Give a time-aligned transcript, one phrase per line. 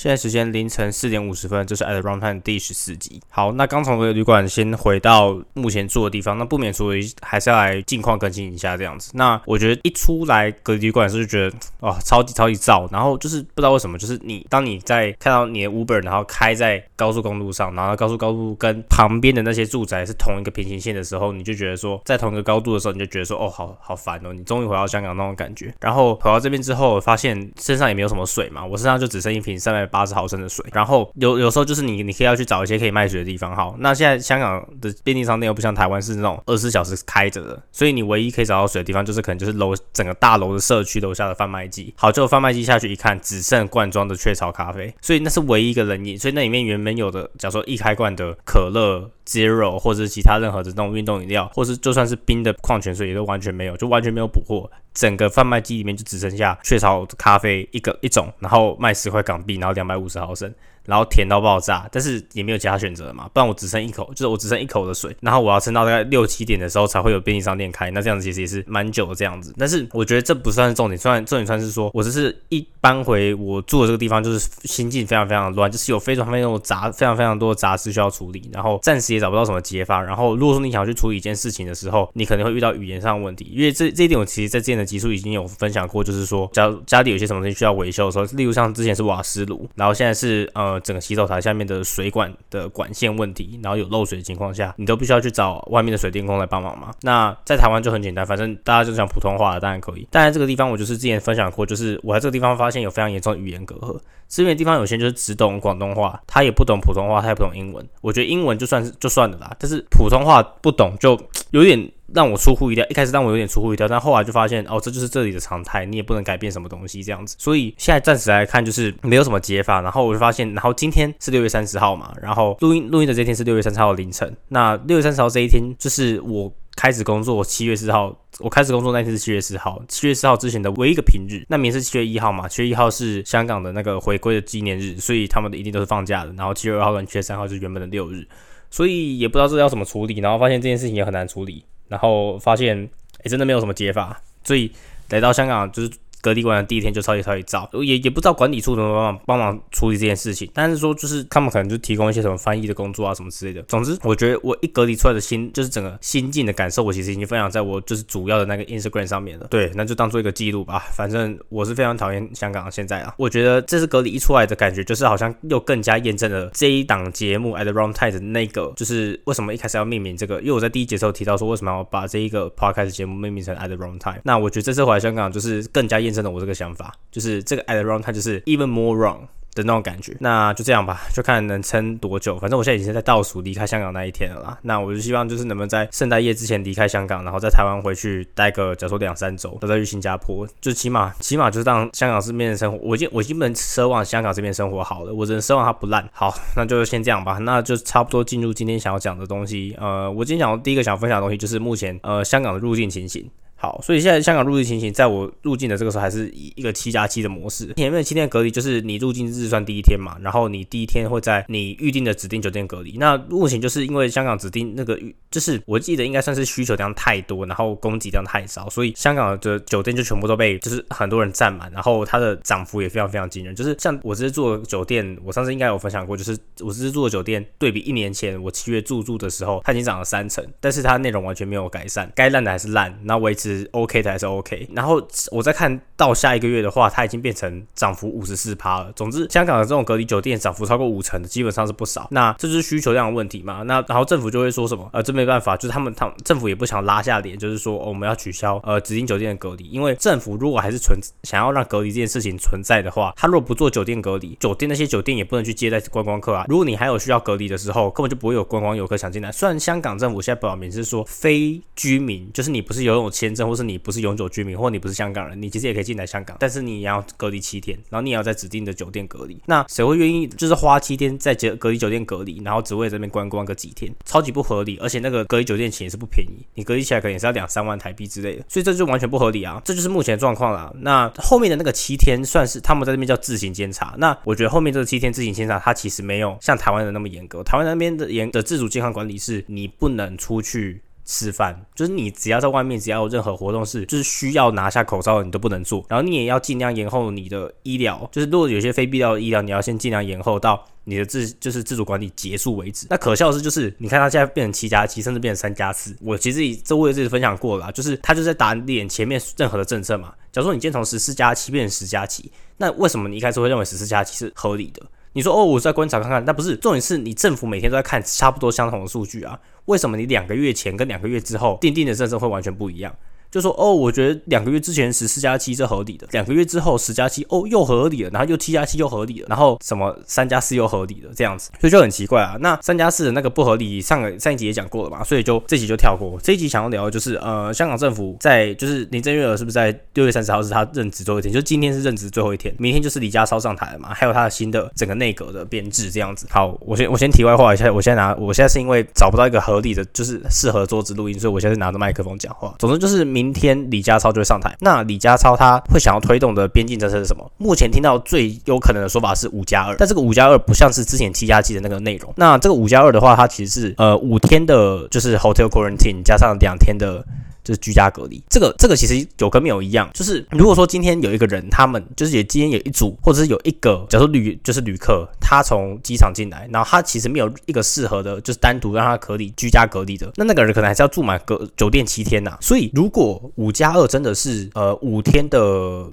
[0.00, 3.20] 现在时间凌晨四点五十分，这是《At Runtime》第十四集。
[3.28, 6.88] 好，那刚从这个旅馆先回到目前住的地方，那不免除
[7.20, 9.10] 还是要来近况更新一下这样子。
[9.12, 25.74] 那我觉得一出来隔离旅馆是觉得哇，超级超级燥，然后就是不知道为什么，就是你当你在看到你的 Uber 然后开在高速公路上，然后高速高速跟旁边的那些住宅是同一个平行线的时候，你就觉得说在同一个高度的时候，你就觉得说哦，好好烦哦，你终于回到香港那种感觉。
[25.78, 29.89] 然后回到这边之后，发现身上也没有什么水嘛，我身上就只剩一瓶三百。
[29.90, 33.54] 八十毫升的水，然后有有时候就是你你可以要去找一些可以卖水的地方。
[33.54, 41.92] 好，那现在香港的便利商店又不像台湾是那种二十四小时开着的，所以你唯一可以找到水的地方就是可能就是楼整个大楼的社区楼下的贩卖机。
[41.96, 46.18] 好，就贩卖机下去一看，只剩罐装的雀巢咖啡，所以那是唯一一个冷饮。
[46.18, 49.10] 所以那里面原本有的，假如说一开罐的可乐。
[49.26, 54.68] Zero 或者是其他任何的那种运动饮料，或是就算是冰的矿泉水也都完全没有，就完全没有补货。
[54.92, 60.52] 整个贩卖机里面就只剩下雀巢咖啡一个一种，然后卖十块港币，然后两百五十毫升。
[60.86, 69.54] 然后甜到爆炸，但是也没有其他选择嘛，不然我只剩一口，就是我只剩一口的水，然后我要撑到大概六七点的时候才会有便利商店开，那这样子其实也是蛮久的这样子。
[69.58, 80.02] 但是我觉得这不算是重点，算重点算是说我只是一搬回我住的这个地方，就是心境非常非常乱，就是有非常非常多杂，非常非常多的杂事需要处理，然后暂时也找不到什么解法。
[80.02, 91.50] 然后如果说你想要去处理一件事情的时候，你可能会遇到语言上的问题，因为这这一点我其实在之前的集数已经有分享过，就是说家家里有些什么东西需要维修的时候，例如像之前是瓦斯炉，然后现在是呃整个洗手台下。
[91.60, 96.90] 面的水管的管线问题，然后有漏水的情况下，你都必须要去找外面的水电工来帮忙嘛？
[97.02, 100.06] 那在台湾就很简单，反正大家就是讲普通话，当然可以。
[100.10, 103.98] 但在这个地方，我就是之前分享过，就是我在这个地方发现有非常严重的语言隔阂。
[104.30, 107.86] 这边的地方有些人就是只懂广东话，他也不懂普通话，他也不懂英文。
[108.00, 111.90] 我觉得英文就算是就算了啦，但是普通话不懂就有点。
[112.12, 117.36] 让我出乎意料，一开始让我有点出乎意料，但后来就发现哦，这就是这里的常态，你也不能改变什么东西这样子。
[117.38, 119.80] 所以现在暂时来看，就是没有什么解法。
[119.80, 124.36] 然后我就发现，然后今天是六月三十号嘛，然后录音录音的这天是六月三十号凌晨。
[124.48, 131.44] 那六月三十号这一天，就是我开始工作七月四号，我开始工作那天是七月四号，七月四号之前的唯一一个平日。
[131.50, 136.32] 那明是七月一号嘛，七月一号是香港的那个回归的纪念日，所以他们的一定都是放假的。
[136.32, 138.26] 然后七月二号跟七月三号是原本的六日，
[138.70, 140.20] 所以也不知道这要怎么处理。
[140.20, 141.62] 然后发现这件事情也很难处理。
[141.88, 142.88] 然后发现，
[143.18, 144.72] 哎，真的没有什么解法，所以
[145.10, 145.90] 来到香港就是。
[146.20, 150.50] 隔离馆的第一天就超级超级燥，也也不知道管理处怎么帮忙帮忙处理这件事情。
[150.52, 153.62] 但是说就是他们可能就提供一些什么翻译的工作啊什么之类的。
[153.62, 159.46] 总之，我觉得我一隔离出来的心，就是整个心境的感受，我其实已经分享在我就是主要的那个 Instagram 上面了。
[159.50, 160.84] 对，那就当做一个记录吧。
[160.92, 163.14] 反正我是非常讨厌香港现在啊。
[163.16, 170.40] 我觉得这次隔离一出来的感觉，就是好像又更加验证了这一档节目 At the Wrong Time 的那个，就是为什么一开始要命名这个。
[170.40, 174.20] 因为我在第一节时候提到说，为什么要把这一个 Podcast 节目命名成 At the Wrong Time。
[174.24, 176.92] 那我觉得这次回来香港，就是更加验验证了我这个想法。
[177.10, 179.20] 就是这个 at wrong，它就是 even more wrong
[179.52, 180.16] 的那种感觉。
[180.20, 182.38] 那就这样吧，就看能撑多久。
[182.38, 184.58] 反正我现在已经在倒数离开香港那一天了啦。
[184.62, 190.46] 那我就希望就是能不能在圣诞夜之前离开香港，然后在台湾回去待个，假如说两三周，再去新加坡。
[190.60, 196.08] 就起码起码就是让香港这边的生活，我已经我基本奢望香港这边生活好了，我只能奢望它不烂。
[196.12, 197.38] 好，那就先这样吧。
[197.38, 199.74] 那就差不多进入今天想要讲的东西。
[199.80, 203.28] 呃，我今天讲第一个想分享的东西就是目前呃香港的入境情形。
[203.60, 207.70] 好，所以现在香港入境情形，在我入境的这个时候，还是以一个七加七的模式。
[207.74, 212.96] 前面七天隔离就是你入境日算第一天嘛，然后你第一天会在你预定的指定酒店隔离。
[212.96, 214.98] 那目前就是因为香港指定那个，
[215.30, 223.54] 就是我记得应该算是需求量太多，然后供给量太少，所以香港的酒店就全部都被就是很多人占满，然后它的涨幅也非常非常惊人。
[223.54, 234.30] 就是像我这次住的酒店，我上次应该有分享过，就是我这次住的酒店对比一年前我七月住住的时候，它已经涨了三成，但是它内容完全没有改善，该烂的还是烂，那维持 OK 的还是。
[234.30, 235.02] OK，然后
[235.32, 238.92] 我再看到下一个月的话，它已经变成涨幅五十四趴了。
[238.94, 242.06] 总之，香港的这种隔离酒店涨幅超过五成的，基本上是不少。
[242.12, 243.62] 那这就是需求量的问题嘛？
[243.62, 244.88] 那然后政府就会说什么？
[244.92, 256.46] 呃，这没办法，就是他们他政府也不想拉下脸，就是说我们要取消呃指定酒店的隔离，因为政府如果还是存想要让隔离这件事情存在的话，他如果不做酒店隔离，酒店那些酒店也不能去接待观光客啊。
[256.48, 259.32] 如果你还有需要隔离的时候，根本就不会有观光游客想进来。
[259.32, 265.00] 虽然香港政府现在表明是说非居民，就是你不是游泳签证，或是你不是永久居民，或你不是。
[265.00, 269.40] 香港人，你其实也可以进来香港，但是你要隔离七天，然后你也要在指定的酒店隔离。
[269.46, 273.90] 那谁会愿意就是花七天在隔隔离酒店隔离，然后只为这边观光个几天？
[274.04, 279.58] 超级不合理，而且那个隔离酒店钱也是不便宜，你隔离起来可能也是要两三万台币之类的，所以这就完全不合理啊！
[279.64, 280.70] 这就是目前状况啦。
[280.80, 283.94] 那后面的那个七天算是他们在那边叫自行监察。
[283.96, 287.42] 那我觉得后面这七天自行监察，它其实没有像台湾的那么严格。
[287.42, 290.82] 台湾那边的严的自主健康管理是，你不能出去。
[291.10, 295.84] 吃饭，就是你只要在外面，只要有任何活动是就是需要拿下口罩的，你都不能做。
[295.88, 302.86] 然后你也要尽量延后你的医疗，就是如果有些非必要的医疗，你要先尽量延后到你的自就是自主管理结束为止。
[302.88, 305.96] 那可笑的是，就是你看他现在变成七加七，甚至变成三加四。
[306.00, 310.14] 我其实这我也自己分享过了，就是他就在打脸前面任何的政策嘛。
[310.30, 314.80] 假如说你今天从十四加七变成十加七，那为什么你一开始会认为十四加七是合理的？
[315.12, 319.38] 你说哦，我再观察看看，那不是重点是你政府每天都在看差不多相同的数据啊？
[319.64, 322.94] 为什么你两个月前跟两个月之后定定的政策会完全不一样？
[323.30, 332.36] 就说哦，我觉得两个月之前十四加七是合理的，两个月之后十加七哦又合理了，然后又七加七又合理了，然后什么三加四又合理了，这样子，所以就很奇怪啊。
[332.40, 336.18] 那三加四的那个不合理，上个上一集也讲过了嘛，所以就这集就跳过。
[336.22, 341.32] 这一集想要聊的就是呃，香港政府在就是林郑月娥是不是在六月三十号是他任职最后一天？
[341.32, 346.26] 就今天是任职最后一天，明天就是李家超上台了嘛，还有他的新的整个内阁的编制这样子。
[346.30, 352.54] 好，我先我先题外话一下，我现在拿我现在是因为找不到一个合理的，就是适合桌子录音，所以我现在拿着麦克风讲话。
[352.58, 354.00] 总之就是明明天李家。
[354.00, 357.30] 超就会上台，那李家超他会想要推动的边境政策是什么？
[357.36, 362.10] 目前听到最有可能的说法是五加二，但这个五加二不像是之前七加七的那个内容。
[362.16, 367.04] 那这个五加二的话，它其实是呃五天的，就是 hotel quarantine 加上两天的。
[367.50, 382.38] 就是居家隔离，这个这个其实有跟没有一样，就是如果说今天有一个人，他们就是也今天有一组，或者是有一个，假如说旅就是旅客，他从机场进来，然后他其实没有一个适合的，就是单独让他隔离居家隔离的，那那个人可能还是要住满隔酒店七天呐。
[382.40, 385.38] 所以如果五加二真的是呃五天的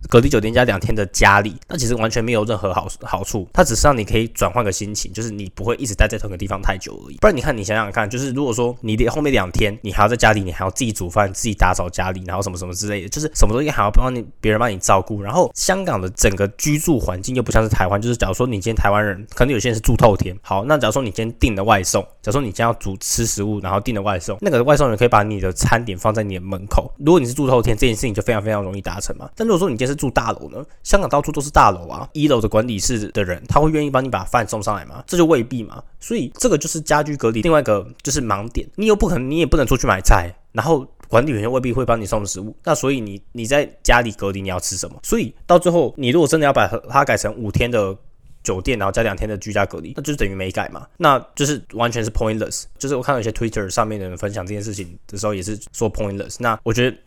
[0.09, 7.15] 隔离酒店加两天的家里，那其实完全没有任何好好处，它只是让你可以转换个心情，就是你不会一直待在同一个地方太久而已。
[7.15, 11.31] 不然你看你想想看，就是如果说你的后面两天你还要在家里，你还要自己煮饭。
[11.33, 15.21] 自己打扫家里，然后什么什么之类的，就是什么东西还要帮你别人帮你照顾。
[15.21, 20.37] 然后香港的整个居住环境又不像是台湾，就是假如说你今天台湾人，可能有些人是住透天。
[20.41, 26.91] 好，那假如说你今天订的外送，假如说你今天要煮吃食物，然后订的外送，那个外送员可以把你的餐点放在你的门口。
[26.97, 29.29] 如果你是住透天，这件事情就非常非常容易达成嘛。
[29.35, 30.63] 但如果说你今天是住大楼呢？
[30.83, 35.03] 香港到处都是大楼啊，一楼的管理室的人他会愿意帮你把饭送上来吗？
[35.07, 35.81] 这就未必嘛。
[35.99, 40.85] 所以这个就是家居隔离另外一个就是盲点，你又不可能，你也不能出去买菜，然后。
[41.07, 44.99] 管理员未必会帮你送食物，那所以你你在家里隔离你要吃什么？
[45.03, 47.95] 所以到最后，你如果真的要把它改成五天的
[48.43, 50.87] 酒店，然后加两天的居家隔离，那就等于没改嘛？
[50.97, 52.63] 那就是完全是 pointless。
[52.77, 56.37] 就是我看到一些 Twitter 上面的人分享这件事情的时候，也是说 pointless。
[56.39, 56.97] 那我觉得。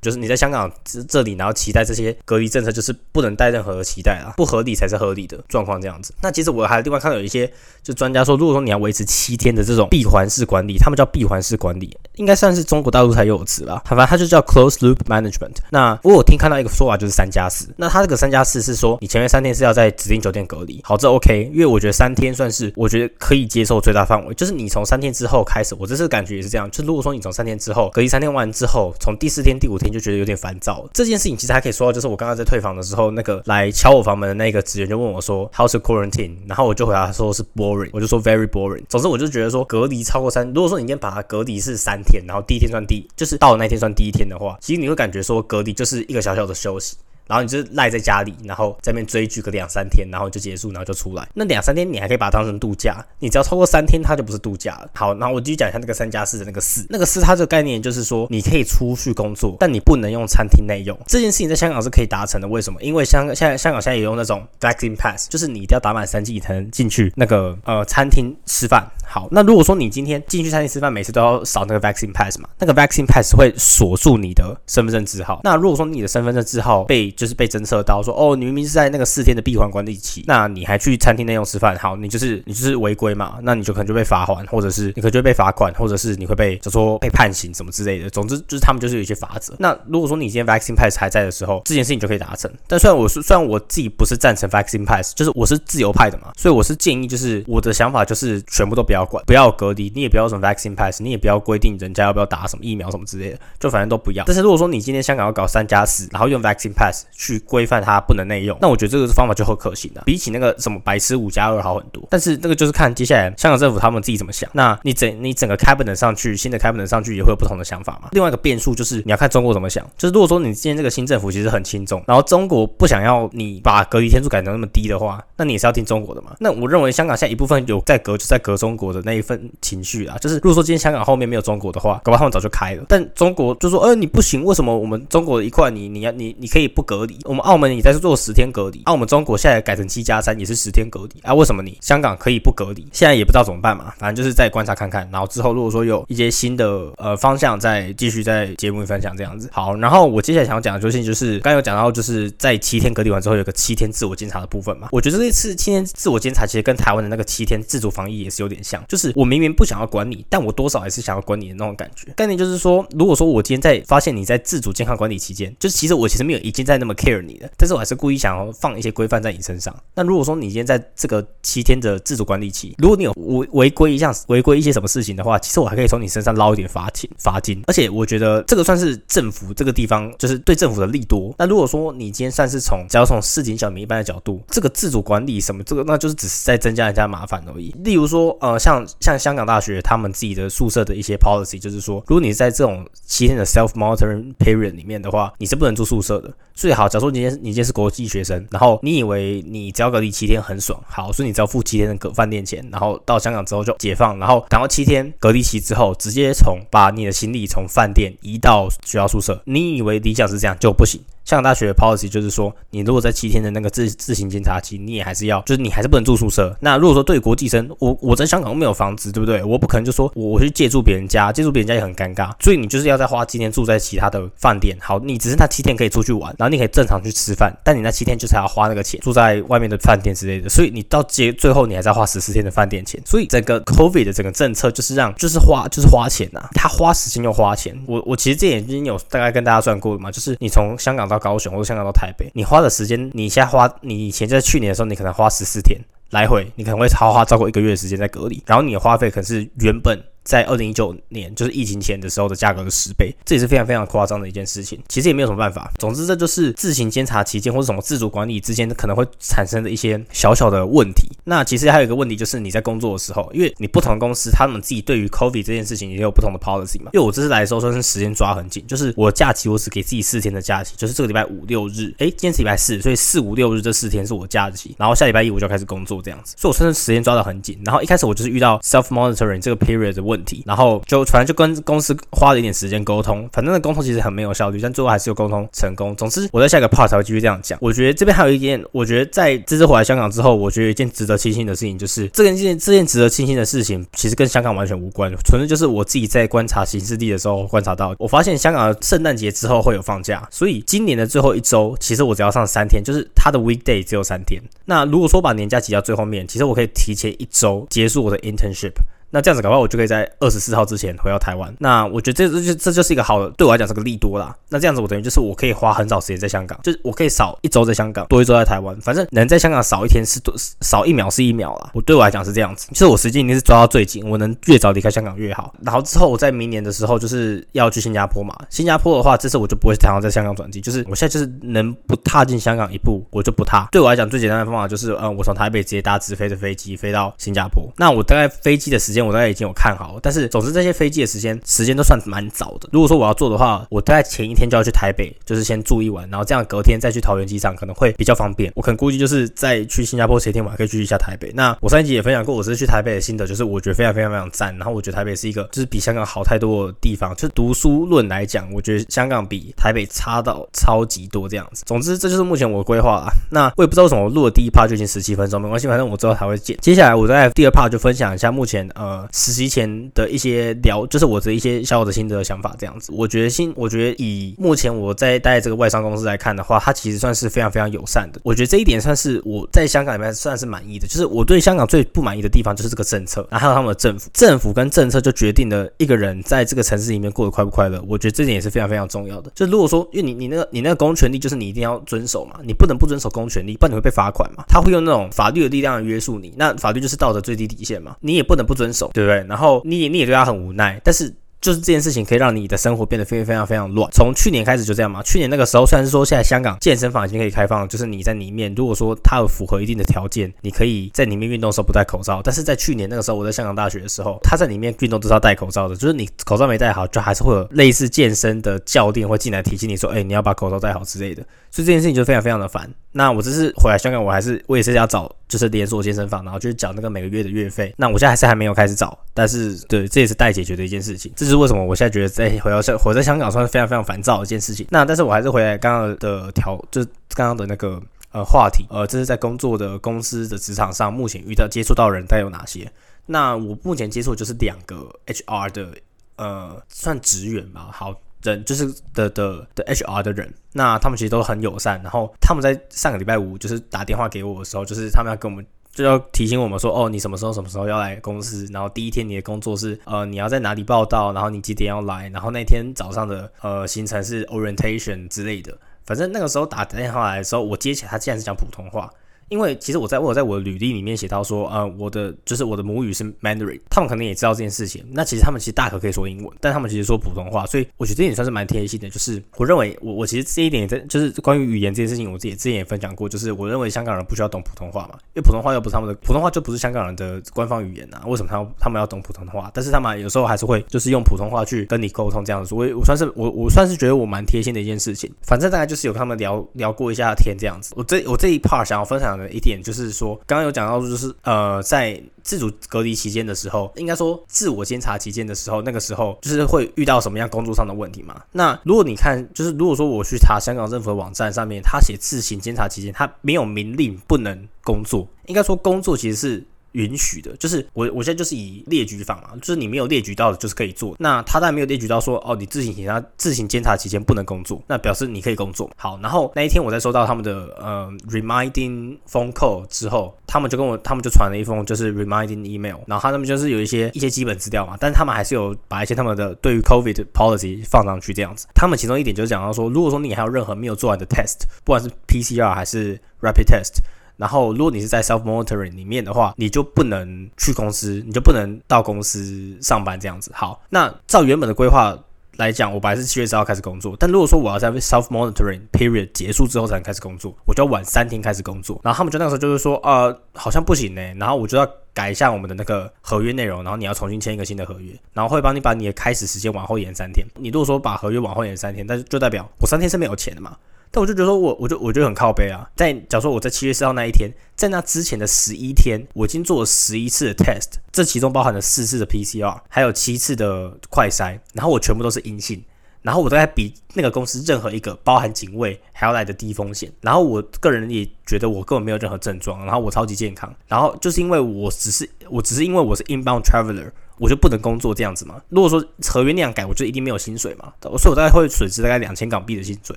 [0.00, 6.12] 就是你在香港这这里，然后期待这些隔离政策，就是不能带任何的期待啊，不合理才是合理的状况这样子。
[6.22, 7.50] 那其实我还另外看到有一些
[7.82, 13.82] 就专家说，如果说你要维持七天的这种闭环式管理，他们叫闭环式管理，应该算是中国大陆才有词吧。
[13.84, 15.56] 反正它就叫 close loop management。
[15.70, 17.68] 那我有听看到一个说法就是三加四。
[17.76, 24.34] 那它这个三加四是说，你前面三天是要在指定酒店隔离，好，这 OK，因为我觉得三天算是我觉得可以接受最大范围。
[24.34, 26.70] 就是你从三天之后开始，我这次感觉也是这样。
[26.70, 30.88] 就如果说你从三天之后隔离三天完之后，从第四天、第五天就觉得有点烦躁。
[30.92, 36.36] 这件事情其实还可以说到，就是我刚刚在退房的时候，那个来敲我房门的那个职员就问我说，How's the quarantine？
[36.46, 38.84] 然后我就回答说是 boring，我就说 very boring。
[38.88, 46.96] 总之我就觉得说隔离超过三，如果说你今天把它隔离是三天，然后第一天算第，就是到了那天算第一天的话，其实你会感觉说隔离就是一个小小的休息。
[47.30, 51.28] 然后你就赖在家里，然后在那边追剧个两三天，然后就结束，然后就出来。
[51.32, 54.90] 那两三天你还可以把它当成度假，你只要超过三天，它就不是度假了。
[54.94, 60.98] 好，然后我继续讲一下那个三加四的那个四，那个四它这个概念就是说，你可以出去工作，但你不能用餐厅内用。
[61.06, 62.82] 这件事情在香港是可以达成的，为什么？
[62.82, 68.84] 因为香现在香港现在也用那种 vaccine pass，就是你一定要打满三剂才能进去那个呃餐厅吃饭。
[69.10, 75.40] 好，那如果说你今天进去餐厅吃饭，每次都要扫那个 vaccine pass 嘛，那个 vaccine pass 会锁住你的身份证字号。
[75.44, 78.00] 那如果说你的身份证字号被就是被侦测到。
[78.02, 88.08] 说哦，你明明是在那个四天的闭环管理期，那你还去餐厅内用吃饭，好，你就是你就是违规嘛，那你就可能就被罚款，或者是你可能就被罚款，或者是你会被就说被判刑什么之类的。
[88.08, 89.54] 总之就是他们就是有一些法则。
[89.58, 92.50] 那如果说你今天 vaccine pass 还在的时候，这件事情就可以达成。
[92.66, 104.24] 但虽然我是虽然我自己不是赞成 vaccine pass，就是我是自由派的嘛，所以我是建议就是我的想法就是全部都不要不要隔离，你也不要什么 vaccine pass，你也不要规定人家要不要打什么疫苗什么之类的，就反正都不要。
[104.24, 108.20] 但是如果说你今天香港要搞三加四，然后用 vaccine pass 去规范它不能。
[108.30, 112.06] 内用，那我觉得这个方法就很可行的，比起那个什么白痴五加二好很多。
[112.10, 114.48] 但是那个就是看接下来香港政府他们自己怎么想。
[114.52, 118.10] 那你整你整个 cabinet 上去，新的 cabinet 上去也会有不同的想法嘛。
[118.12, 119.84] 另外一个变数就是你要看中国怎么想。
[119.96, 126.36] 就是如果说你今天这个新政府其实很轻重，然后中国不想要你把隔离天数改成那么低的话，那你也是要听中国的嘛。
[126.38, 130.18] 那我认为香港现在一部分有在隔就在隔中国国的那一份情绪啊。
[130.18, 132.84] 就是如果说今天香港后面没有中国的话，搞不好他们早就开了。
[132.88, 137.16] 但中国就说，呃，你不行，为什么我们中国一块你你要你你可以不隔离？
[137.24, 142.86] 我们澳门你在做十天隔离，啊，门中国现在改成七加三也是十天隔离啊，为什么你香港可以不隔离？
[142.92, 149.48] 现在也不知道怎么办嘛，反正就是再观察看看，然后之后如果说有一些新的呃方向，再继续在节目里分享这样子。
[149.52, 162.12] 好，然后我接下来想要讲的就是就是刚有讲到就是在七天隔离完之后有个七天自我监察的部分嘛，我觉得这次七天自我监察其实跟台湾的那个七天自主防疫也是有点像，就是我明明不想要管你，但我多少还是想要管你的那种感觉。
[162.16, 169.74] 概念就是说，如果说我今天在发现你在自主健康管理期间，就是其实我其实没有已经在那么 care 你了，但是我还是故意想要放一些规范在你身上。
[169.94, 177.62] 那如果说你今天在这个七天的自主管理期，如果你有违违规一项违规一些什么事情的话，其实我还可以从你身上捞一点罚金罚金。
[177.66, 181.34] 而且我觉得这个算是政府这个地方就是对政府的利多。
[181.38, 187.74] 那如果说你今天算是从只要从市井小民一般的角度，这个自主管理什么这个，那就是只是在增加人家麻烦而已。
[187.82, 196.32] 例如说，呃，像像像香港大学他们自己的宿舍的一些 policy，就是说，如果你是在这种七天的 self monitoring period 里面的话，你是不能住宿舍的。
[196.54, 211.00] 最好，假如说你今天你今天是国际学生，然后你以为你只要隔离七天很爽，好，所以你只要付七天的隔饭店钱，然后到香港之后就解放，然后等到七天隔离期之后，直接从把你的行李从饭店移到学校宿舍，你以为理想是这样就不行。
[211.24, 216.56] 香港大学的 policy 就是说，你如果在七天的那个自自行监察期，你也还是要，就是你还是不能住宿舍。
[216.60, 219.42] 那如果说对国际生，我我在香港没有房子，对不对？
[219.44, 222.30] 我不可能就说我去借住别人家，借住别人家也很尴尬。
[222.40, 224.76] 所以你就是要再花七天住在其他的饭店。
[224.80, 230.48] 好，你只是那七天可以出去玩，然后你可以正常去吃饭，但你那七天就是要花那个钱住在外面的饭店之类的。
[230.48, 233.00] 所以你到结最后你还是要花十四天的饭店钱。
[233.04, 237.78] 所以整个 COVID 的整个政策就是让就是花就是花钱呐，他花时间又花钱。
[237.86, 245.78] 我我其实这也已经有大概跟大家算过了嘛，就是你从香港到高雄或者香港到台北，你花的时间，你现在花，你以前在去年的时候，你可能花十四天
[246.10, 250.02] 来回，你可能会超花超过一个月的时间在隔离，然后你的花费可能是原本。
[250.30, 254.80] 在二零一九年，就是疫情前的时候的价格的十倍，这也是非常非常夸张的一件事情。
[254.86, 255.68] 其实也没有什么办法。
[255.80, 261.08] 总之，这就是自行监察期间或者什么自主管理之间可能会产生的一些小小的问题。
[261.24, 266.90] 那其实还有一个问题，就是你在工作的时候，因为你不同的公司他们自己对于 COVID 这件事情也有不同的 policy 嘛。
[266.92, 277.58] 因为我这次来的时候算是时间抓很紧，就是我假期我只给自己四天的假期，就是这个礼拜五六日，哎，今天是礼拜四，所以四五六日这四天是我假期，然后下礼拜一我就开始工作这样子，所以我算是时间抓得很紧。
[277.64, 285.94] 然后一开始我就是遇到 self monitoring 这个 period 的问然后就反正就跟公司花了一点时间沟通，反正那沟通其实很没有效率，但最后还是有沟通成功。
[285.96, 287.58] 总之，我在下一个 part 才会继续这样讲。
[287.60, 304.40] 我觉得这边还有一件，我觉得在这次回来香港之后，我觉得一件值得庆幸的事情，就是这件件这件值得庆幸的事情，其实跟香港完全无关，纯粹就是我自己在观察行事地的时候观察到，我发现香港的圣诞节之后会有放假，所以今年的最后一周，其实我只要上三天，就是它的 weekday 只有三天。
[304.64, 308.72] 那如果说把年假挤到最后面，其实我可以提前一周结束我的 internship。
[309.10, 311.52] 那这样子搞不好我就可以在二十四号之前回到台湾。
[311.58, 314.34] 那我觉得这这就这就是一个好的，对我来讲是个利多啦。
[314.48, 318.78] 那这样子我等于就是我可以花很少时间在香港，就是我可以少一周在香港，多一周在台湾。
[318.80, 321.70] 反正能在香港少一天是多少一秒是一秒啦。
[321.74, 325.54] 我对我来讲是这样子，就是我时间一定是抓到最紧，我能越早离开香港越好。
[325.62, 328.34] 然后之后我在明年的时候就是要去新加坡嘛。
[328.48, 333.68] 新加坡的话，这次我就不会常常在香港转机，就是我现在就是能不踏进香港一步，我就不踏。
[333.72, 337.68] 对我来讲最简单的方法就是，嗯，我从台北直接搭直飞的飞机飞到新加坡。
[337.76, 339.76] 那我大概飞机的时间，我大概已经有看。
[339.76, 342.68] 好，但是总之这些飞机的时间时间都算蛮早的。
[342.72, 348.52] 如果说我要做的话，我大概前一天就要去台北，就是先住一晚，然后这样隔天再去桃园机场可能会比较方便。
[348.54, 351.30] 我可能估计就是在去新加坡前一天晚可以去一下台北。
[351.34, 354.56] 那我上一集也分享过，我是去台北的心得，就是我觉得非常非常非常赞。
[354.56, 357.14] 然后我觉得台北是一个就是比香港好太多的地方。
[357.14, 361.62] 就是读书论来讲，我觉得香港比台北差到超级多这样子。
[361.66, 363.12] 总之这就是目前我的规划啦。
[363.30, 366.56] 那我也不知道为什么我录的第一 part 就已经十七分钟，没关系，反正我之后还会剪。
[366.60, 369.70] 接下来我在第二 part 就分享一下目前呃呃实习前。
[369.94, 372.92] 的一些聊，就是我的一些小小的心得想法这样子。
[372.94, 378.20] 我觉得新，我觉得以目前我在待这个外商公司来看的话，它其实算是非常非常友善的。
[378.24, 380.86] 我觉得这一点算是我在香港里面算是满意的。
[380.86, 387.82] 就是我对香港最不满意的地方就是这个政策，然后还有他们的政府， 政府跟政策就决定了一个人在这个城市里面过得快不快乐。
[387.86, 389.30] 我觉得这点也是非常非常重要的。
[389.34, 394.44] 就如果说，因为你你那个你那个公权力就是你一定要遵守嘛，你不能不遵守公权力，不然你会被罚款嘛。
[394.48, 399.24] 他会用那种法律的力量约束你，那法律就是道德最低底线嘛，你也不能不遵守，对不对？
[399.28, 401.12] 然后你你也对他很无奈，但是。
[401.42, 403.90] 就是这件事情可以让你的生活变得非常非常非常乱。
[403.92, 405.02] 从去年开始就这样嘛。
[405.02, 412.20] 去年那个时候虽然是说现在香港健身房已经可以开放，就是你在里面，如果说它有符合一定的条件，你可以在里面运动的时候不戴口罩。
[412.22, 421.22] 但是在去年那个时候，我在香港大学的时候，他在里面运动都是要戴口罩的，就是你口罩没戴好，就还是会有类似健身的教练会进来提醒你说，哎，你要把口罩戴好之类的。
[421.50, 422.70] 所以这件事情就非常非常的烦。
[422.92, 427.72] 那我这次回来香港，我还是我也是要找就是连锁健身房，然后就是缴那个每个月的月费。
[427.76, 431.12] 那我现在还是还没有开始找，但是对，这也是待解决的一件事情。
[431.14, 434.66] 这是为什么我现在觉得在回到香回在香港算是非常非常烦躁的一件事情。
[434.70, 437.80] 那但是我还是回来刚刚的调，就是刚刚的那个
[438.10, 442.68] 呃话题，呃，这是在工作的公司的职场上，目前遇到接触到人他有哪些？
[443.06, 445.68] 那我目前接触就是两个 HR 的
[446.16, 447.94] 呃算职员吧，好。
[448.22, 451.80] 人就是的的的 HR 的人，那他们其实都很友善。
[451.82, 458.46] 然后他们在上个礼拜五就是打电话给我的时候，就是他们要跟我们就要提醒我们说，哦，你什么时候什么时候要来公司？
[458.52, 462.08] 然后第一天你的工作是呃你要在哪里报道，然后你几点要来？
[462.10, 465.56] 然后那天早上的呃行程是 orientation 之类的。
[465.86, 468.88] 反正那个时候打电话来的时候，我接起来，他竟然是讲普通话。
[469.30, 474.84] 因为其实我在我在我的履历里面写到说，呃，我的就是我的母语是 Mandarin，他们可能也知道这件事情。
[474.90, 478.90] 那其实他们其实大可可以说英文，但他们其实说普通话，所以我觉得这点算是蛮贴心的。
[478.90, 489.48] 就是我认为我我其实这一点在就是关于语言这件事情，我自己之前也分享过，就是我认为香港人不需要懂普通话嘛，因为普通话又不是他们的普通话就不是香港人的官方语言啊，为什么他他们要懂普通话？
[489.54, 495.08] 但是他们有时候还是会就是用普通话去跟你沟通这样子，所以我算是我我算是觉得我蛮贴心的一件事情。
[495.22, 497.72] 反正大概就是有跟他们聊聊过一下天这样子。
[497.76, 499.90] 我这我这一 part 想要分享一点就是。
[499.90, 508.22] 说刚刚有讲到，就是呃，在自主隔离期间的时候，应该说自我监察期间的时候，那个时候就是会遇到什么样工作上的问题嘛？
[508.32, 516.44] 那如果你看，就是如果说我去查香港政府的网站上面，他写自行监察期间，他没有明令不能工作，应该说工作其实是。
[516.72, 520.94] 允许的，就是我我现在就是以列举法嘛，就是你没有列举到的，就是可以做。
[520.98, 525.70] 那他在没有列举到说，哦，你自行检查、自行监察期间不能工作，那表示你可以工作。
[525.76, 538.46] 好，然后那一天我在收到他们的呃 reminding phone call 之后，他们就跟我，他们就传了一封就是 reminding email，然后他们就是有一些一些基本资料嘛，但是他们还是有把一些他们的对于 COVID policy 放上去这样子。
[538.54, 543.82] 他们其中一点就是讲到说，如果说你还有任何没有做完的 test，不管是 PCR 还是 rapid test。
[544.20, 550.30] 然后，如果你是在 self monitoring 里面的话，你就不能去公司，你就不能到公司上班这样子。
[550.34, 551.98] 好，那照原本的规划
[552.36, 558.78] 来讲，我本来是七月十号开始工作，但如果说我要在 self monitoring period 结束之后才能开始工作，我就要晚三天开始工作。
[558.84, 561.00] 然后他们就那个时候就是说，呃，好像不行呢。
[561.14, 567.26] 然后我就要改一下我们的那个合约内容，然后你要重新签一个新的合约，然后会帮你把你的开始时间往后延三天。
[567.36, 570.56] 你如果说把合约往后延三天，但是就代表我三天是没有钱的嘛。
[570.90, 572.68] 但我就觉得说，我我就我就很靠背啊。
[572.74, 582.62] 在假如说我在七月四号那一天，在那之前的十一天，我已经做了十一次的 test，这其中包含了四次的 PCR，还有七次的快筛，然后我全部都是阴性。
[583.02, 586.92] 然后我都在比那个公司任何一个包含警卫还要来的低风险。
[587.00, 590.54] 然后我个人也觉得我根本没有任何症状，然后我超级健康。
[590.68, 593.90] 然后就是因为我只是我只是因为我是 inbound traveler。
[594.20, 595.40] 我就不能工作这样子吗？
[595.48, 597.72] 如果说合约那样改，我就一定没有薪水嘛？
[597.80, 599.96] 所以我大概会损失大概两千港币的薪水。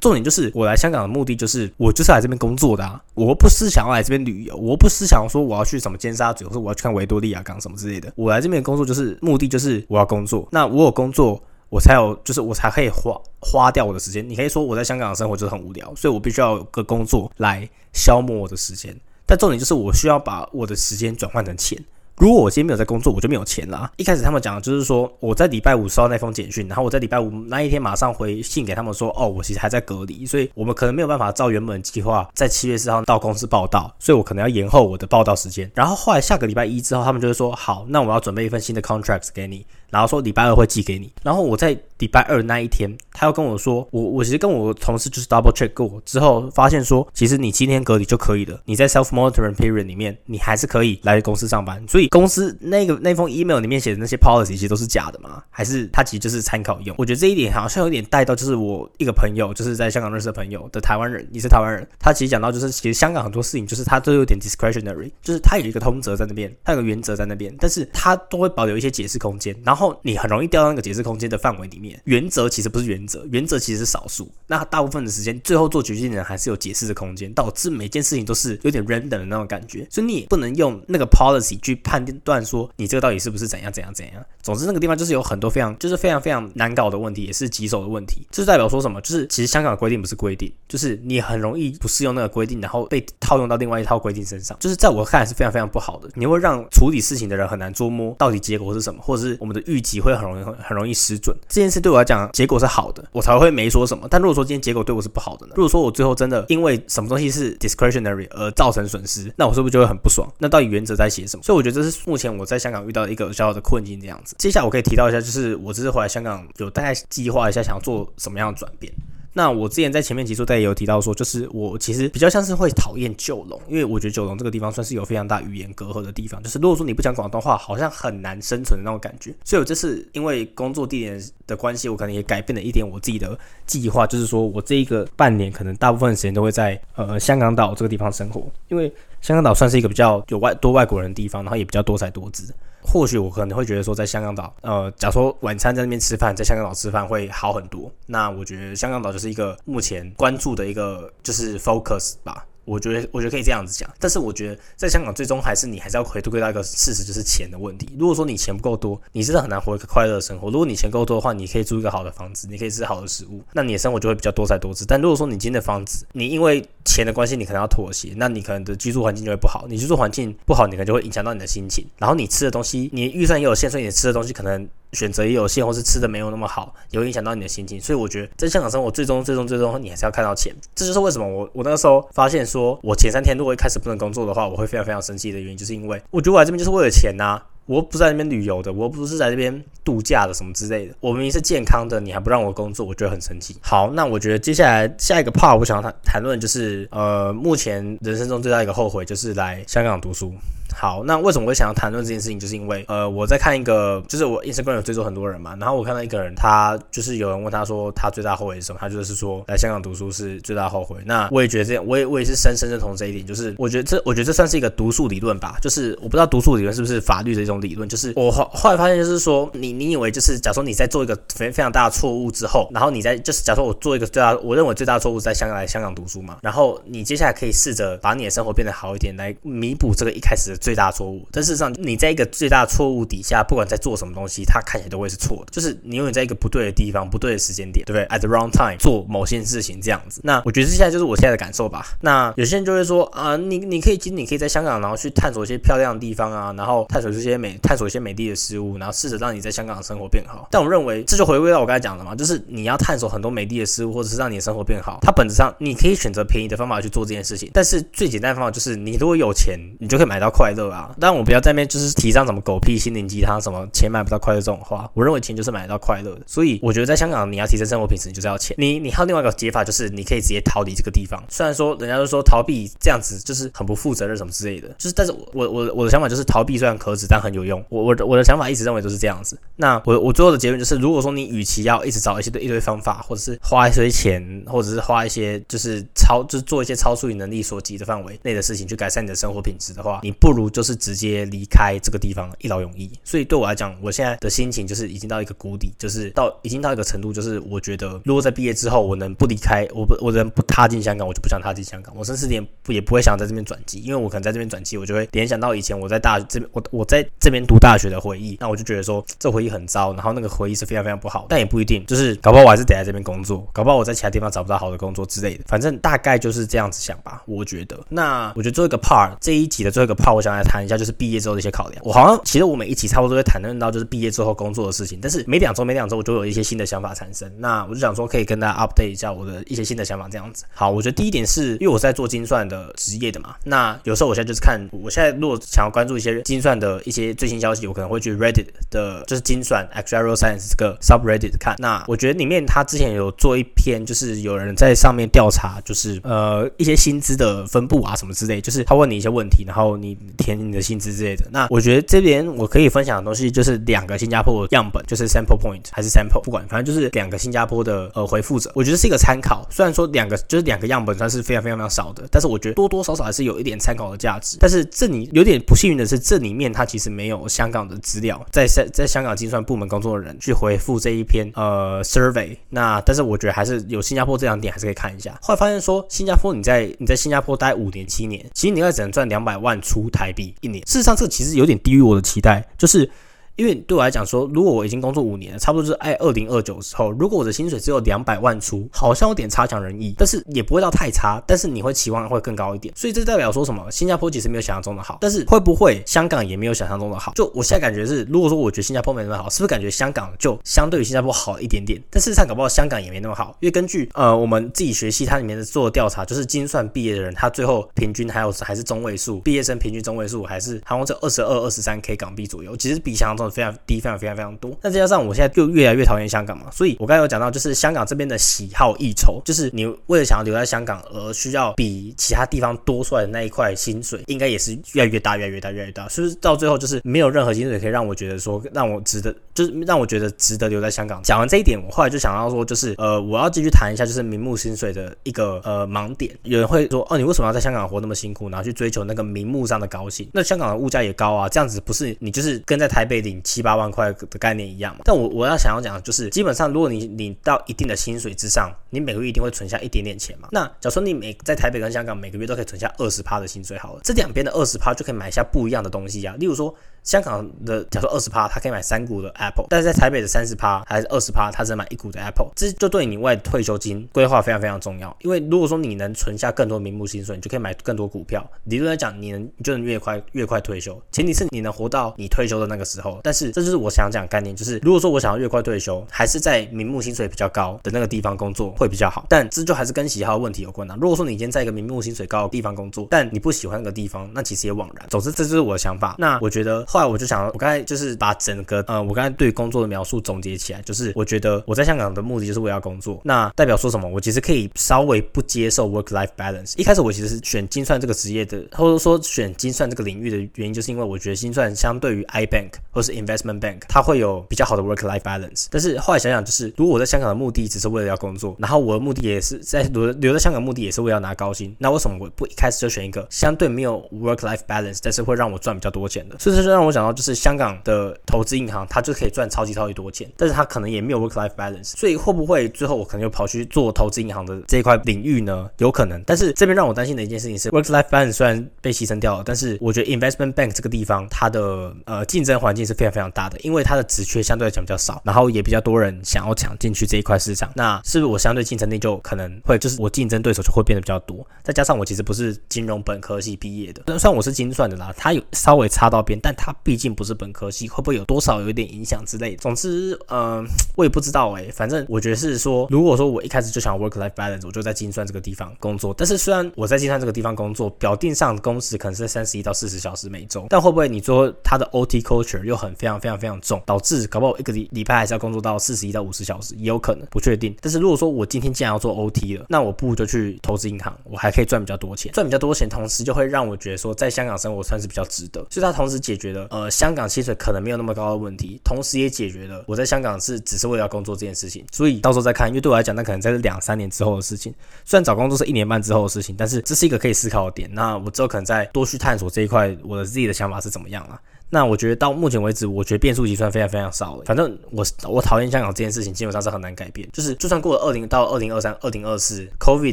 [0.00, 2.98] 重点就是我来香港的目的就是我就是来这边工作的啊！
[3.12, 8.10] 我不是想要来这边旅游，我不是想说我要去什么尖沙咀，或者我要去看维多利亚港什么之类的。
[8.16, 10.48] 我来这边工作就是目的就是我要工作。
[10.50, 14.26] 那我有工作，我才有就是我才可以花花掉我的时间。
[14.26, 18.98] 你可以说我在香港的生活就是很无聊，所以我必须要有个工作来消磨我的时间。
[19.26, 21.76] 但重点就是我需要把我的时间转换成钱。
[22.18, 23.92] 如果我今天没有在工作，我就没有钱啦。
[23.98, 35.70] 一开始他们讲的就是说，我在礼拜五收到那封简讯，然后我在礼拜五那一天马上回信给他们说，哦，我其实还在隔离，所以我们可能没有办法照原本计划在七月四号到公司报道，所以我可能要延后我的报道时间。
[35.74, 39.66] 然后后来下个礼拜一之后，他们就是说，好，那我要准备一份新的 contracts 给你。
[39.96, 51.82] 然后说礼拜二会寄给你，然后我在礼拜二那一天，他又跟我说，我我其实跟我同事就是 double check 过之后，发现说，其实你今天隔离就可以了，你在 self monitoring period 里面，你还是可以来公司上班。
[51.88, 55.42] 所以公司那个那封 email 里面写的那些 policy 其实都是假的嘛？
[55.48, 56.94] 还是他其实就是参考用？
[56.98, 69.85] 我觉得这一点好像有点带到，就是我一个朋友，就是在香港认识的朋友的台湾人，也是台湾人，他其实讲到就是其实香港很多事情就是他都有点 discretionary，就是他有一个通则在那边，他有个原则在那边，但是他都会保留一些解释空间，然后。
[69.86, 72.00] 后你很容易掉到那个解释空间的范围里面。
[72.04, 74.30] 原则其实不是原则，原则其实是少数。
[74.46, 79.86] 那大部分的时间，最后做决定的人还是有解释的空间，导致每件事情都是有点 random 的那种感觉。
[79.90, 84.24] 所以你也不能用那个 policy 去判断说你这个到底是不是怎样怎样怎样。
[84.42, 88.26] 总之那个地方就是有很多非常就是非常非常难搞的问题，也是棘手的问题。
[88.30, 89.00] 这是代表说什么？
[89.00, 94.56] 就是其实香港的规定不是规定，就是你很容易不适用那个规定，然后被套用到另外一套规定身上。
[94.60, 96.08] 就是在我看来是非常非常不好的。
[96.14, 99.62] 你会让处理事情的人很难捉摸到底结果是什么，或者是我们的。
[99.66, 104.06] 预计会很容易很容易失准，这件事对我来讲结果是好的，我才会没说什么。
[104.10, 105.52] 但如果说今天结果对我是不好的呢？
[105.56, 110.26] 如果说我最后真的因为什么东西是 discretionary 而造成损失，那我是不是就会很不爽？
[110.38, 111.42] 那到底原则在写什么？
[111.42, 114.34] 所以我觉得这是目前我在香港遇到的一个小小的困境这样子。
[114.38, 118.92] 接下来我可以提到一下，就是我这次回来香港有大概计划一下想要做什么样的转变。
[119.36, 129.34] 那我之前在前面集数大也有提到说，就是我其实比较像是会讨厌九龙，因为我觉得九龙这个地方算是有非常大语言隔阂的地方，就是如果说你不讲广东话，好像很难生存的那种感觉。
[129.44, 142.54] 所以我这次因为工作地点的关系，我可能也改变了一点我自己的计划，就是说我这一个半年可能大部分时间都会在呃香港岛这个地方生活，因为香港岛算是一个比较有外多外国人的地方，然后也比较多才多姿。
[142.86, 147.92] 或许我可能会觉得说，在香港岛，呃，假如说晚餐在那边吃饭，在香港岛吃饭会好很多。
[148.06, 152.46] 那我觉得香港岛就是一个目前关注的一个就是 focus 吧。
[152.66, 157.88] 我觉得，我觉得可以这样子讲，但是我觉得在香港最终还是你还是要回归到一个事实，就是钱的问题。
[157.98, 160.50] 如果说你钱不够多，你真的很难活一个快乐的生活。
[160.50, 164.84] 如果你钱够多的话，你可以租一个好的房子，你可以吃好的食物，那你的生活就会比较多彩多姿。
[164.84, 169.66] 但如果说你今天的房子，你因为钱的关系，你可能要妥协，那你可能的居住环境就会不好。
[169.68, 171.86] 你居住环境不好，你可能就会影响到你的心情。
[171.98, 174.68] 然后你吃的东西，你预算也有限，所以你吃的东西可能。
[174.96, 177.80] 选择也有限，或是吃的没有那么好，也会影响到你的心情。
[177.80, 180.52] 所以我觉得在香港生活，最终、最终、最终，你还是要看到钱。
[180.74, 187.40] 这就是为什么我我那个时候发现说，我前三天如果一开始不能工作的话，我会非常非常生气的原因，就是因为我觉得我来这边就是为了钱呐。
[187.66, 190.94] 我不在那边旅游的，我不是在这边度假的，什么之类的。
[191.00, 193.56] 我明明是健康的，你还不让我工作，我觉得很生气。
[193.60, 200.32] 好，那我觉得接下来下一个 part 我想要谈谈论就是，呃，目前人生中最大一个后悔就是来香港读书。
[200.78, 202.38] 好，那为什么会想要谈论这件事情？
[202.38, 208.78] 就是因为，呃，我在看一个，就是我 Instagram 有追踪很多人嘛，然后我看到一个人，他就是有人问他说，他最大后悔是什么？
[208.78, 210.98] 他就是说来香港读书是最大后悔。
[211.06, 213.26] 那我也觉得这样，我也我也是深深认同这一点。
[213.26, 215.56] 就是我觉得这，我觉得这算是一个读书理论吧。
[215.62, 217.88] 就是我不知道读书理论是不是法律的一种理论。
[217.88, 231.24] 就是我后后来发现，就是说你你以为就是，假如说你在做一个非非常大的错误之后，然后你在就是，假如说我做一个最大，我认为最大的错误在香港来香港读书嘛，然后你接下来可以试着把你的生活变得好一点，来弥补这个一开始的最大错误。
[231.30, 235.52] 但事实上，你在一个最大错误底下，不管在做什么东西，它看起来都会是错的。
[235.52, 240.20] 就是你永远在一个不对的地方、不对的时间点，对不对？At the wrong time 做某件事情这样子。
[240.24, 241.86] 那我觉得现在就是我现在的感受吧。
[242.00, 250.48] 那有些人就会说啊，你你可以，其实你可以在香港，然后去探索一些漂亮的地方啊，然后探索这些美，探索一些美丽的事物，然后试着让你在香港的生活变好。
[250.50, 254.98] 但我认为这就回归到我刚才讲的嘛，就是你要探索很多美丽的事物，或者是让你的生活变好。
[255.02, 260.92] 它本质上你可以选择便宜的方法去做这件事情，但是最简单的方法就是你如果有钱，你就可以买到快乐啊。
[260.98, 262.16] 但我不要在那边就是提。
[262.16, 266.22] 倡什么狗屁心灵鸡汤，什么钱买不到快乐这种话，我认为钱就是买得到快乐的。
[266.26, 268.56] 所以我觉得在香港，你要提升生活品质，你就是要钱。
[268.58, 271.22] 你你还有另外一个解法，就是你可以直接逃离这个地方。
[271.28, 277.62] 虽然说人家都说逃避这样子就是很不负责任什么之类的，就是但是我我我的想法就是逃避虽然可耻，但很有用。
[277.68, 279.38] 我我的我的想法一直认为都是这样子。
[279.56, 292.90] 那我我最后的结论就是，如果说你与其要一直找一些一堆方法，或者是花一些钱，或者是花一些就是超就是做一些超出你能力所及的范围内的事情去改善你的生活品质的话，你不如就是直接离开这个地方，一劳永逸。
[293.04, 301.94] 所以对我来讲，我现在的心情就是已经到一个谷底，就是到已经到一个程度，就是我觉得如果在毕业之后我能不离开，我不我能不踏进香港，我就不想踏进香港。
[301.96, 311.26] 我甚至连不也不会想在这边转机，因为我可能在这边转机，我就会联想到以前我在大这边我我在这边读大学的回忆，那我就觉得说这回忆很糟，然后那个回忆是非常非常不好。
[311.28, 315.44] 但也不一定，就是搞不好我还是得在这边工作，搞不好我在其他地方找不到好的工作之类的。
[315.46, 317.22] 反正大概就是这样子想吧。
[317.26, 321.82] 我觉得，那我觉得最后一个 part 这一集的最后一个 part，我想来谈一下就是毕业之后的一些考量。
[321.84, 323.56] 我好像其实我每一集差不多都会谈论。
[323.58, 330.44] 到就是毕业之后工作的事情，但是每两周每两周我就有一些新的想法产生，那我就想说可以跟大家 update 一下我的一些新的想法，这样子。
[330.52, 341.54] 好，我觉得第一点是因为我在做精算的职业的嘛，那有时候我现在就是看，我现在如果想要关注一些精算的一些最新消息，我可能会去 Reddit 的，就是精算 Actuarial Science 这个 subreddit 看。
[341.58, 351.26] 那我觉得里面他之前有做一篇，就是有人在上面调查，就是呃一些薪资的分布啊什么之类，就是他问你一些问题，然后你填你的薪资之类的。
[351.30, 353.60] 那我觉得这边我可以分享的东西就是。
[353.66, 359.44] 两个新加坡的样本，就是 sample point 还是 sample，不管，反正就是两个新加坡的呃回复者，我觉得是一个参考。
[359.50, 364.36] 虽然说两个就是两个样本算是非常非常非常少的，但是我觉得多多少少还是有一点参考的价值。
[364.38, 372.36] 但是这里有点不幸运的是，这里面它其实没有香港的资料，在在在香港精算部门工作的人去回复这一篇呃 survey。
[372.50, 375.18] 那但是我觉得还是有新加坡这两点还是可以看一下。
[375.20, 380.64] 后来发现说，新加坡你在你在新加坡待五年七年，其实你应该只能赚两百万出台币一年。
[380.66, 382.90] 事实上，这其实有点低于我的期待，就是。
[383.36, 393.70] 因为对我来讲说，如果我已经工作五年了，差不多就是爱二零二九时候，如果我的薪水只有两百万出，好像有点差强人意，但是也不会到太差，但是你会期望会更高一点，所以这代表说什么？
[393.70, 397.12] 新加坡其实没有想象中的好，但是会不会香港也没有想象中的好？
[397.14, 401.78] 就我现在感觉是，如果说我觉得新加坡没那么好，是不是感觉香港就相对于新加坡好一点点？
[401.90, 413.25] 但事实上搞不好香港也没那么好，因为根据呃我们自己学系它里面的做的调查，就是精算毕业的人，他最后平均还有还是中位数，毕业生平均中位数还是好像在二十二、二十三 K 港币左右，其实比想象中。
[413.30, 414.50] 非常低，非常非常非常多。
[414.62, 425.88] 那再加上我现在就越来越讨厌香港嘛，所以我刚才有讲到，就是香港这边的喜好异筹，就是你为了想要留在香港而需要比其他地方多出来的那一块薪水，应该也是越来越大，越来越大，越来越大。
[425.88, 431.02] 所以到最后就是没有任何薪水可以让我觉得说让我值得，就是让我觉得值得留在香港。
[431.02, 436.14] 讲完这一点，我后来就想到说，就是呃，我要继续谈一下，就是名目薪水的一个呃盲点。
[436.22, 440.08] 有人会说，哦，你为什么要在香港活那么辛苦，然后去追求那个名目上的高薪？
[440.12, 444.82] 那香港的物价也高啊，这样子不是你就是跟在台北领七八万块的概念一样嘛？
[444.84, 450.28] 但我我要想要讲的，就是基本上如果你领到一定的薪水之上，你每个月一定会存下一点点钱嘛。
[450.32, 456.14] 那假如说你每在台北跟香港每个月都可以存下二十趴的薪水，好了，这两边的二十趴就可以买下不一样的东西呀。
[456.18, 456.54] 例如说。
[456.86, 464.96] 香港的假如说二十趴，他可以买三股的 Apple，但是在台北的三十趴还是二十趴，他只能买一股的 Apple，这就对你外退休金规划非常非常重要。
[465.00, 468.24] 因为如果说你能存下更多名目薪水，你就可以买更多股票。
[468.44, 473.00] 理论来讲，你能你就能越快越快退休，前提是你能活到你退休的那个时候。
[473.02, 479.04] 但是这就是我想讲概念，就是如果说我想要越快退休，还是在名目薪水比较高的那个地方工作会比较好。
[479.08, 480.78] 但这就还是跟喜好问题有关啊。
[480.80, 484.86] 如果说你今天在一个名目薪水高的地方工作，但你不喜欢那个地方，那其实也枉然。
[484.88, 485.96] 总之，这就是我的想法。
[485.98, 487.56] 那我觉得后来我就想，我刚才。
[487.66, 493.00] 就是把整个呃，我刚才对工作的描述总结起来，就是我觉得我在香港的目的就是为了工作。
[493.02, 493.88] 那代表说什么？
[493.88, 496.52] 我其实可以稍微不接受 work life balance。
[496.56, 505.46] 一开始我其实是选精算这个职业的，或者说选精算这个领域的原因，就是因为我觉得精算相对于 i bank 或是 investment bank，它会有比较好的 work life balance。
[505.50, 516.16] 但是后来想想，就是如果我在香港的目的只是为了要工作，然后我的目的也是在留留在香港目的也是为了拿高薪，那为什么我不一开始就选一个相对没有 work life balance，但是会让我赚比较多钱的？
[516.18, 517.46] 所以这就让我我想到，就是香港。
[517.64, 525.48] 的投资银行，它就可以赚超级超级多钱，但是它可能也没有 work life balance，所以会不会最后我可能就跑去做投资银行的这一块领域呢？
[525.58, 541.26] 有可能，但是这边让我担心的一件事情是，work life balance 虽然被牺牲掉了，但是我觉得 investment bank 这个地方它的呃竞争环境是非常非常大的，因为它的职缺相对来讲比较少，然后也比较多人想要抢进去这一块市场，那是不是我相对竞争力就可能会就是我竞争对手就会变得比较多？
[541.42, 548.20] 再加上我其实不是金融本科系毕业的，虽然我是精算的啦，它有稍微差到边，但它毕竟不是本科系，会不会有多？
[548.26, 549.36] 少有一点影响之类。
[549.36, 551.48] 总之，呃，我也不知道哎。
[551.52, 555.94] 反正我觉得是说，如果说我一开始就想 work life balance，我就在精算这个地方工作。
[555.96, 567.54] 但是虽然我在精算这个地方工作，表定上工时可能是三十一到四十小时每周，但会不会你说他的 OT culture 又很非常非常非常重，导致搞不好一个礼礼拜还是要工作到四十一到五十小时，也有可能，不确定。
[567.60, 575.46] 但是如果说我今天既然要做 OT 了，那我不如就去投资银行，我还可以赚比较多钱，赚比较多钱，同时就会让我觉得说在香港生活算是比较值得。
[575.50, 578.82] 所以它同时解决呃香港薪水可能没有那么高的问题，同。
[578.86, 584.54] 时也解决了我在香港是只是为了工作这件事情，所以到时候再看，因为对我来讲，那可能在这两三年之后的事情。
[584.84, 587.68] 虽然找工作是一年半之后的事情，但是这是一个可以思考的点。
[587.72, 591.20] 那我之后可能再多去探索这一块，我的自己的想法是怎么样了。
[591.50, 594.24] 那我觉得到目前为止，我觉得变数计算非常非常少了。
[594.24, 597.08] 反正我我讨厌香港这件事情，基本上是很难改变。
[597.12, 599.92] 就是就算过了二零到二零二三、二零二四，COVID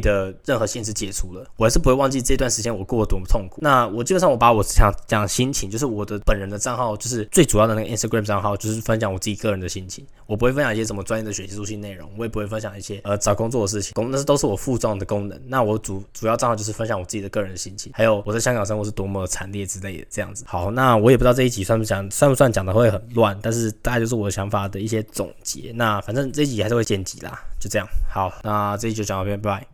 [0.00, 3.58] 的任何限制解除了，我还是不会忘记这段时间我过得多么痛苦。
[3.60, 10.04] 那我基本上我把我想讲心情，就是我的本人的账号，就是最主要的那个 Instagram 账号，就是分享我自己个人的心情。
[10.26, 15.38] 我不会分享一些什么专业的学习书性内容，我也不会分享一些呃找工作的事情，工那是都是我副重的功能。
[15.46, 20.42] 那我主主要账号就是分享我自己的个人的心情，还有我在香港生活是多么惨烈之类的这样子。
[20.46, 22.10] 好，那我也不知道这这一集算不讲。
[22.10, 23.38] 算不算讲的会很乱？
[23.42, 25.72] 但是大概就是我的想法的一些总结。
[25.74, 27.86] 那反正这一集还是会剪辑啦，就这样。
[28.10, 29.62] 好，那这一集就讲到这边，拜拜。